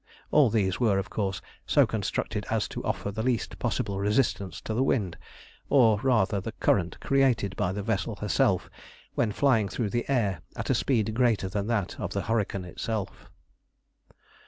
[0.31, 4.73] All these were, of course, so constructed as to offer the least possible resistance to
[4.73, 5.15] the wind,
[5.69, 8.67] or rather the current created by the vessel herself
[9.13, 13.29] when flying through the air at a speed greater than that of the hurricane itself.